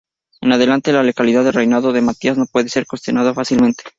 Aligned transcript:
En 0.41 0.51
adelante, 0.51 0.91
la 0.91 1.03
legalidad 1.03 1.43
del 1.43 1.53
reinado 1.53 1.93
de 1.93 2.01
Matías 2.01 2.35
no 2.35 2.47
podía 2.51 2.69
ser 2.69 2.87
cuestionada 2.87 3.35
fácilmente. 3.35 3.83